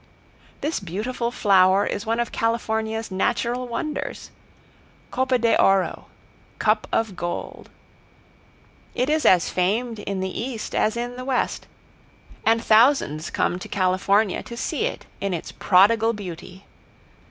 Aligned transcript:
This 0.61 0.79
beautiful 0.79 1.29
flower 1.29 1.85
is 1.85 2.07
one 2.07 2.19
of 2.19 2.31
California's 2.31 3.11
natural 3.11 3.67
wonders 3.67 4.31
"Copa 5.11 5.37
de 5.37 5.55
oro" 5.61 6.07
cup 6.57 6.87
of 6.91 7.15
gold. 7.15 7.69
It 8.95 9.11
is 9.11 9.27
as 9.27 9.51
famed 9.51 9.99
in 9.99 10.19
the 10.19 10.41
East 10.41 10.73
as 10.73 10.97
in 10.97 11.17
the 11.17 11.23
West, 11.25 11.67
and 12.43 12.63
thousands 12.65 13.29
come 13.29 13.59
to 13.59 13.67
California 13.67 14.41
to 14.41 14.57
see 14.57 14.85
it 14.85 15.05
in 15.19 15.35
its 15.35 15.51
prodigal 15.51 16.13
beauty. 16.13 16.65